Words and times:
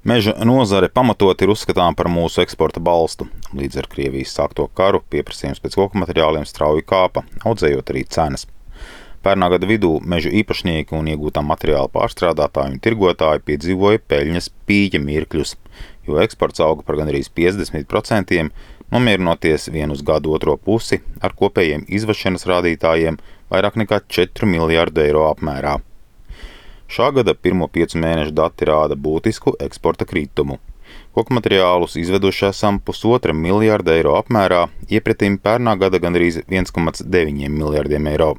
Meža 0.00 0.32
nozare 0.48 0.88
pamatot 0.88 1.42
ir 1.44 1.50
uzskatāms 1.52 1.92
par 1.98 2.08
mūsu 2.08 2.40
eksporta 2.40 2.80
balstu. 2.80 3.26
Līdz 3.52 3.82
ar 3.82 3.88
Krievijas 3.92 4.30
sākto 4.32 4.64
karu 4.72 5.02
pieprasījums 5.12 5.60
pēc 5.60 5.76
koku 5.76 6.00
materiāliem 6.00 6.46
strauji 6.48 6.86
kāpa, 6.88 7.20
audzējot 7.44 7.92
arī 7.92 8.06
cenas. 8.08 8.46
Pērnā 9.20 9.50
gada 9.52 9.68
vidū 9.68 9.90
meža 10.00 10.32
īpašnieki 10.40 10.96
un 10.96 11.10
iegūtā 11.12 11.42
materiāla 11.44 11.92
pārstrādātāji 11.92 12.78
un 12.78 12.80
tirgotāji 12.80 13.44
piedzīvoja 13.50 14.00
peļņas 14.08 14.48
pīķa 14.64 15.02
mirkļus, 15.04 15.52
jo 16.08 16.16
eksports 16.24 16.64
auga 16.64 16.86
par 16.86 16.96
gandrīz 17.02 17.28
50%, 17.36 18.48
nomierinoties 18.96 19.68
vienu 19.68 19.98
uz 19.98 20.00
gadu 20.00 20.32
otro 20.32 20.56
pusi 20.56 21.02
ar 21.20 21.36
kopējiem 21.36 21.84
izvešanas 21.92 22.48
rādītājiem 22.48 23.20
vairāk 23.52 23.76
nekā 23.84 24.00
4 24.08 24.48
miljārdu 24.48 25.04
eiro 25.04 25.28
apmērā. 25.28 25.76
Šā 26.90 27.12
gada 27.14 27.36
pirmo 27.38 27.68
piecu 27.70 28.00
mēnešu 28.02 28.32
dati 28.34 28.66
rāda 28.66 28.96
būtisku 28.98 29.52
eksporta 29.62 30.06
kritumu. 30.10 30.56
Koku 31.14 31.36
materiālus 31.36 31.94
izveduši 32.00 32.48
esam 32.48 32.80
pusotra 32.82 33.34
miljārda 33.34 33.94
eiro 33.94 34.16
apmērā, 34.18 34.64
iepratīm 34.90 35.36
pērnā 35.44 35.76
gada 35.78 36.00
gandrīz 36.02 36.40
1,9 36.48 37.46
miljārdiem 37.54 38.10
eiro. 38.10 38.32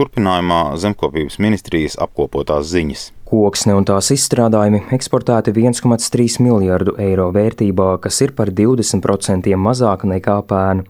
Turpinājumā 0.00 0.62
Zemkopības 0.80 1.36
ministrijas 1.40 1.98
apkopotās 2.00 2.72
ziņas. 2.72 3.10
Koksne 3.26 3.74
un 3.74 3.82
tās 3.82 4.12
izstrādājumi 4.14 4.84
eksportēti 4.94 5.50
1,3 5.50 6.36
miljardu 6.44 6.92
eiro 7.02 7.24
vērtībā, 7.34 7.88
kas 8.04 8.20
ir 8.22 8.30
par 8.38 8.52
20% 8.54 9.50
mazāk 9.58 10.04
nekā 10.06 10.36
pērn. 10.46 10.84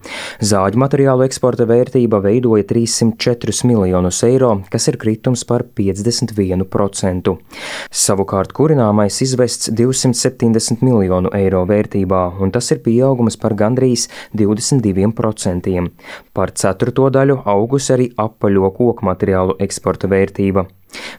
Zāģu 0.45 0.77
materiālu 0.83 1.25
eksporta 1.25 1.65
vērtība 1.65 2.19
veidoja 2.21 2.67
304 2.69 3.65
miljonus 3.65 4.21
eiro, 4.29 4.51
kas 4.69 4.85
ir 4.85 4.99
kritums 5.01 5.47
par 5.49 5.65
51%. 5.81 7.35
Savukārt 8.05 8.53
kurināmais 8.53 9.17
izvests 9.25 9.73
270 9.73 10.85
miljonu 10.85 11.33
eiro 11.33 11.65
vērtībā, 11.65 12.23
un 12.37 12.53
tas 12.53 12.69
ir 12.69 12.85
pieaugums 12.85 13.41
par 13.41 13.57
gandrīz 13.57 14.11
22%. 14.37 15.87
Par 16.37 16.53
ceturto 16.53 17.09
daļu 17.09 17.41
augus 17.49 17.89
arī 17.97 18.11
apaļo 18.13 18.75
koku 18.77 19.09
materiālu 19.09 19.57
eksporta 19.57 20.13
vērtība. 20.13 20.69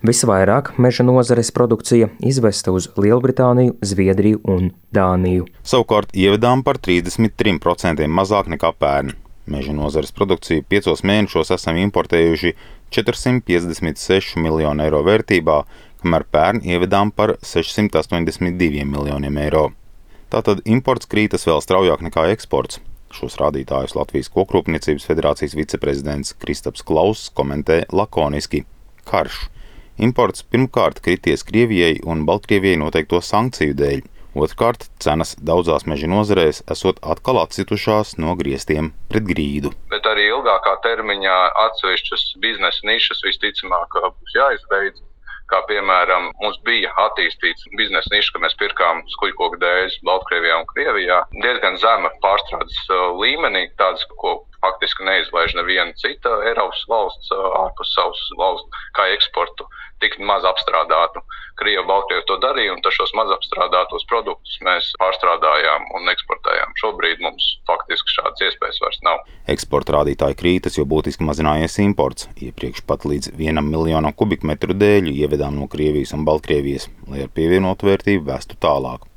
Visvairāk 0.06 0.76
meža 0.78 1.02
nozares 1.02 1.50
produkcija 1.50 2.06
izvesta 2.22 2.70
uz 2.70 2.86
Lielbritāniju, 2.94 3.74
Zviedriju 3.82 4.38
un 4.46 4.70
Dāniju. 4.94 5.48
Savukārt 5.66 6.14
ievedām 6.14 6.62
par 6.62 6.78
33% 6.78 8.06
mazāk 8.06 8.50
nekā 8.54 8.70
pērn. 8.78 9.16
Meža 9.48 9.72
nozares 9.74 10.12
produkciju 10.14 10.62
piecos 10.68 11.02
mēnešos 11.02 11.50
esam 11.56 11.80
importējuši 11.82 12.52
456 12.94 14.38
miljonu 14.38 14.84
eiro 14.84 15.02
vērtībā, 15.06 15.58
kamēr 16.04 16.26
pērn 16.30 16.62
ievedām 16.62 17.10
par 17.10 17.34
682 17.42 18.86
miljoniem 18.86 19.42
eiro. 19.48 19.66
Tātad 20.30 20.62
imports 20.68 21.08
krītas 21.10 21.48
vēl 21.48 21.62
straujāk 21.64 22.04
nekā 22.06 22.28
eksports. 22.36 22.78
Šos 23.10 23.38
rādītājus 23.40 23.96
Latvijas 23.96 24.28
Kokrūpniecības 24.30 25.06
federācijas 25.08 25.56
viceprezidents 25.56 26.34
Kristaps 26.38 26.84
Klauss 26.84 27.32
komentē 27.34 27.86
lakoniski- 27.90 28.66
karš. 29.10 29.48
Imports 29.98 30.44
pirmkārt 30.46 31.00
krities 31.02 31.42
Krievijai 31.42 31.96
un 32.06 32.20
Baltkrievijai 32.26 32.78
noteikto 32.78 33.18
sankciju 33.28 33.74
dēļ. 33.80 34.04
Otrkārt, 34.38 34.84
cenas 35.02 35.32
daudzās 35.42 35.88
meža 35.90 36.06
nozarēs 36.12 36.60
esot 36.70 37.00
atkal 37.14 37.40
atcitušās 37.42 38.14
no 38.22 38.36
griestiem 38.38 38.92
pret 39.10 39.26
grīdu. 39.26 39.72
Bet 39.90 40.06
arī 40.06 40.28
ilgākā 40.30 40.76
termiņā 40.86 41.36
atsevišķas 41.64 42.28
biznesa 42.44 42.86
nišas 42.86 43.24
visticamāk 43.26 43.98
būs 44.06 44.38
jāizbeidz. 44.38 45.02
Kā 45.48 45.62
piemēram, 45.68 46.28
mums 46.42 46.58
bija 46.66 46.90
attīstīts 47.06 47.70
biznesa 47.78 48.12
niša, 48.12 48.34
ka 48.34 48.42
mēs 48.44 48.56
pirkām 48.60 49.00
skujkoku 49.14 49.60
dēļus 49.62 49.96
Baltkrievijā 50.04 50.58
un 50.60 50.68
Krievijā. 50.74 51.22
Diezgan 51.40 51.78
zema 51.80 52.12
pārstrādes 52.24 52.82
līmenī, 53.16 53.64
tādas, 53.80 54.04
ko 54.20 54.34
faktiski 54.60 55.06
neizlaiž 55.06 55.54
neviena 55.56 55.94
cita 55.96 56.34
Eiropas 56.50 56.82
valsts 56.90 57.32
ārpus 57.32 57.94
savas 57.94 58.22
valsts, 58.40 58.86
kā 58.98 59.06
eksportu, 59.14 59.68
tik 60.02 60.18
maz 60.30 60.46
apstrādātu. 60.48 61.22
Krievija, 61.58 61.82
Baltkrievija 61.88 62.26
to 62.28 62.36
darīja, 62.42 62.74
un 62.76 62.82
šos 62.94 63.10
maz 63.18 63.32
apstrādātos 63.34 64.04
produktus 64.10 64.60
mēs 64.62 64.92
pārstrādājām 65.02 65.88
un 65.98 66.12
eksportējām. 66.12 66.76
Šobrīd 66.78 67.24
mums 67.24 67.48
faktiski 67.66 68.14
šādas 68.14 68.46
iespējas 68.46 68.80
vairs 68.84 69.02
nav. 69.06 69.26
Eksporta 69.50 69.98
rādītāji 69.98 70.38
krītas, 70.38 70.78
jo 70.78 70.86
būtiski 70.86 71.26
mazinājies 71.26 71.80
imports. 71.82 72.30
Iepriekš 72.38 72.86
pat 72.86 73.08
līdz 73.10 73.34
vienam 73.38 73.66
miljonam 73.66 74.14
kubikmetru 74.14 74.78
dēļu 74.78 75.18
ievedām 75.18 75.58
no 75.58 75.66
Krievijas 75.70 76.14
un 76.14 76.26
Baltkrievijas, 76.28 76.90
lai 77.10 77.26
ar 77.26 77.34
pievienotu 77.34 77.90
vērtību 77.90 78.30
vestu 78.30 78.58
tālāk 78.62 79.08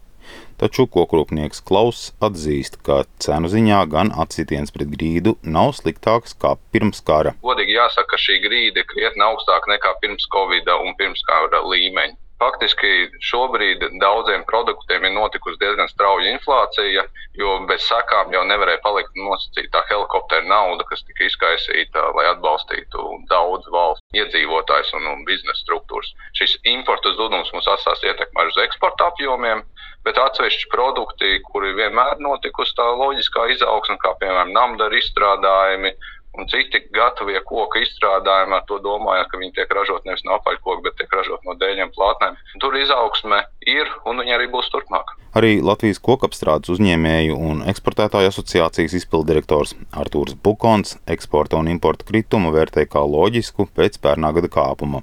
taču 0.61 0.87
kokrūpnieks 0.95 1.63
Klauss 1.67 2.11
atzīst, 2.27 2.79
ka 2.85 3.01
cenu 3.25 3.51
ziņā 3.51 3.81
gan 3.93 4.13
atsitiens 4.23 4.73
pret 4.75 4.89
grīdu 4.95 5.35
nav 5.57 5.73
sliktāks 5.77 6.37
kā 6.41 6.55
pirms 6.73 7.03
kara. 7.07 7.35
Godīgi 7.45 7.77
jāsaka, 7.77 8.13
ka 8.13 8.23
šī 8.25 8.41
grīda 8.45 8.83
ir 8.83 8.89
krietni 8.93 9.25
augstāka 9.27 9.73
nekā 9.73 9.95
pirms 10.03 10.27
Covid 10.35 10.69
un 10.79 10.97
pirms 10.99 11.23
kara 11.29 11.63
līmeņa. 11.73 12.17
Faktiski 12.41 12.91
šobrīd 13.21 13.83
daudziem 14.01 14.41
produktiem 14.49 15.03
ir 15.05 15.13
notikusi 15.13 15.59
diezgan 15.61 15.89
strauja 15.91 16.31
inflācija, 16.33 17.03
jo 17.37 17.57
bez 17.69 17.85
sekām 17.85 18.33
jau 18.33 18.41
nevarēja 18.49 18.81
palikt 18.85 19.13
nosacītā 19.27 19.83
helikoptera 19.91 20.47
nauda, 20.49 20.87
kas 20.89 21.05
tika 21.05 21.27
izkaisīta, 21.29 22.07
lai 22.17 22.31
atbalstītu 22.31 23.11
daudz 23.29 23.69
valsts 23.75 24.00
iedzīvotājus 24.21 24.93
un, 24.97 25.07
un 25.11 25.25
biznesa 25.27 25.59
struktūras. 25.61 26.13
Šis 26.37 26.57
importa 26.71 27.13
zudums 27.17 27.51
mums 27.53 27.69
atstās 27.71 28.03
ietekmi 28.05 28.47
uz 28.49 28.59
eksporta 28.63 29.09
apjomiem, 29.11 29.63
bet 30.05 30.19
atsevišķi 30.21 30.69
produkti, 30.71 31.35
kuri 31.51 31.75
vienmēr 31.77 32.21
notikusi 32.23 32.75
tā 32.77 32.87
loģiskā 33.03 33.49
izaugsme, 33.55 33.99
kā 34.01 34.15
piemēram 34.21 34.55
namdara 34.55 34.97
izstrādājumi. 35.01 35.93
Un 36.39 36.47
citi 36.47 36.79
gatavie 36.95 37.41
koku 37.43 37.81
izstrādājumi 37.83 38.55
ar 38.55 38.61
to 38.69 38.77
domājot, 38.79 39.27
ka 39.31 39.39
viņi 39.41 39.51
tiek 39.57 39.73
ražot 39.75 40.05
nevis 40.07 40.23
no 40.23 40.37
apaļkoka, 40.37 40.85
bet 40.85 40.95
tiek 41.01 41.11
ražot 41.17 41.43
no 41.43 41.57
dēļiem 41.59 41.91
plātnēm. 41.97 42.39
Tur 42.63 42.77
izaugsme 42.79 43.43
ir 43.67 43.91
un 44.07 44.23
viņa 44.23 44.37
arī 44.37 44.47
būs 44.53 44.71
turpmāk. 44.71 45.11
Arī 45.31 45.61
Latvijas 45.63 46.01
kokapstrādes 46.03 46.73
uzņēmēju 46.73 47.37
un 47.39 47.61
eksportētāju 47.71 48.33
asociācijas 48.33 48.97
izpildirektors 48.97 49.77
Artūrs 49.95 50.35
Bukons 50.35 50.97
eksporta 51.13 51.55
un 51.61 51.69
importa 51.71 52.03
kritumu 52.09 52.51
vērtē 52.51 52.83
kā 52.91 53.05
loģisku 53.07 53.69
pēc 53.77 53.95
pērnā 54.03 54.33
gada 54.35 54.49
kāpuma. 54.51 54.99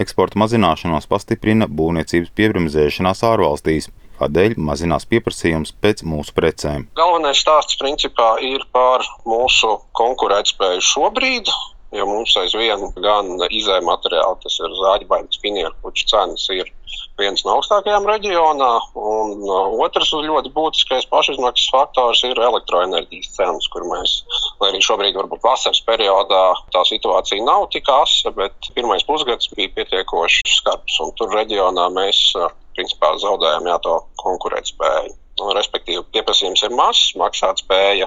Eksporta 0.00 0.40
mazināšanos 0.40 1.04
pastiprina 1.10 1.68
būvniecības 1.68 2.32
piebremzēšanās 2.40 3.20
ārvalstīs 3.28 3.90
kādēļ 4.16 4.56
mazinās 4.70 5.04
pieprasījums 5.10 5.74
pēc 5.84 6.02
mūsu 6.08 6.32
precēm. 6.38 6.88
Galvenais 6.96 7.44
stāsts 7.44 7.76
principā 7.80 8.38
ir 8.40 8.64
par 8.72 9.04
mūsu 9.28 9.76
konkurētspēju 10.00 10.88
šobrīd. 10.88 11.52
Jo 11.94 12.08
mums 12.08 12.32
aizvien 12.40 12.80
gan 13.04 13.28
izējuma 13.54 13.92
materiāli, 13.92 14.40
tas 14.42 14.56
ir 14.58 14.72
zāģibaļas, 14.80 15.38
finieru 15.44 15.76
puķu 15.84 16.08
cenas, 16.10 16.48
ir 16.50 16.72
viens 17.20 17.44
no 17.46 17.56
augstākajām 17.58 18.06
reģionā. 18.08 18.70
Un 18.98 19.44
otrs 19.84 20.12
ļoti 20.14 20.52
būtiskais 20.54 21.08
pašizmaksas 21.10 21.70
faktors 21.74 22.22
ir 22.28 22.40
elektroenerģijas 22.40 23.32
cenas, 23.36 23.68
kur 23.72 23.86
mēs, 23.90 24.16
lai 24.62 24.72
arī 24.72 24.82
šobrīd 24.84 25.18
varbūt 25.18 25.44
vasaras 25.44 25.82
periodā 25.86 26.44
tā 26.74 26.84
situācija 26.88 27.44
nav 27.46 27.68
tik 27.74 27.90
asa, 27.92 28.34
bet 28.36 28.72
pirmais 28.76 29.06
pusgads 29.06 29.50
bija 29.56 29.72
pietiekoši 29.78 30.56
skarbs. 30.58 30.98
Un 31.04 31.14
tur 31.18 31.34
reģionā 31.34 31.90
mēs 31.94 32.26
principā 32.74 33.14
zaudējam 33.22 33.70
jā, 33.70 33.78
to 33.84 34.00
konkurētspēju. 34.22 35.14
Respektīvi, 35.54 36.04
pieprasījums 36.14 36.62
ir 36.62 36.74
mazs, 36.78 37.14
maksātspēja 37.18 38.06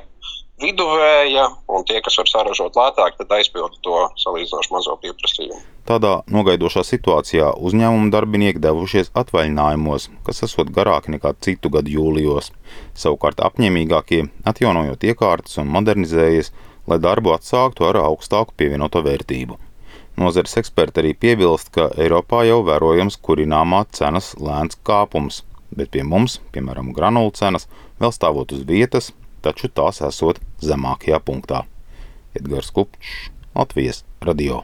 viduvēja, 0.62 1.48
un 1.78 1.86
tie, 1.88 2.00
kas 2.04 2.18
var 2.20 2.30
saražot 2.32 2.78
lētāk, 2.78 3.18
tad 3.20 3.34
aizpilda 3.38 3.82
to 3.86 4.00
salīdzinoši 4.24 4.74
mazo 4.74 4.96
pieprasījumu. 5.04 5.60
Tādā 5.88 6.14
nogaidošā 6.34 6.84
situācijā 6.84 7.54
uzņēmuma 7.64 8.12
darbinieki 8.12 8.62
devušies 8.64 9.14
atvaļinājumos, 9.22 10.10
kas 10.28 10.44
esot 10.48 10.74
garāki 10.76 11.14
nekā 11.16 11.32
citu 11.44 11.72
gadu 11.74 11.94
jūlijos. 11.94 12.52
Savukārt 12.98 13.40
apņēmīgākie 13.48 14.26
atjaunojot 14.52 15.06
iekārtas 15.08 15.62
un 15.62 15.72
modernizējies, 15.78 16.52
lai 16.88 17.00
darbu 17.04 17.36
atsāktu 17.36 17.88
ar 17.88 18.02
augstāku 18.04 18.56
pievienoto 18.60 19.04
vērtību. 19.06 19.60
Nozares 20.18 20.58
eksperti 20.58 21.04
arī 21.04 21.14
piebilst, 21.14 21.70
ka 21.76 21.92
Eiropā 22.02 22.42
jau 22.48 22.64
vērojams 22.66 23.20
kurināmā 23.22 23.84
cenas 23.94 24.32
lēns 24.42 24.80
kāpums, 24.88 25.44
bet 25.70 25.92
pie 25.94 26.02
mums, 26.04 26.40
piemēram, 26.56 26.90
granulu 26.96 27.36
cenas, 27.38 27.68
vēl 28.02 28.16
stāvot 28.16 28.56
uz 28.56 28.64
vietas, 28.66 29.12
taču 29.48 29.72
tās 29.72 30.04
esot 30.04 30.42
zemākajā 30.64 31.22
punktā. 31.24 31.64
Edgars 32.38 32.74
Kupčs, 32.76 33.30
Latvijas 33.56 34.04
radio. 34.22 34.64